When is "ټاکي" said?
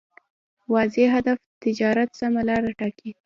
2.79-3.09